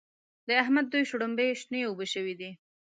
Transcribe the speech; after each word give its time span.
د 0.47 0.49
احمد 0.63 0.85
دوی 0.93 1.03
شلومبې 1.11 1.47
شنې 1.61 1.79
اوبه 1.87 2.05
شوې 2.13 2.33
دي. 2.39 2.51